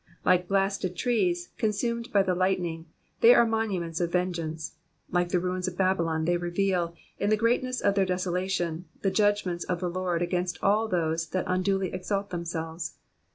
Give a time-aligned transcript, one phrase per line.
[0.25, 2.87] Like blasted trees, consumed by the lightning,
[3.21, 4.71] ihey are monuments of vengeance;
[5.11, 9.11] like the ruins of Babylon they reveal, in the treat ness of their desolation, the
[9.11, 12.95] judgments of the Lord against all those that nduly exalt themselves.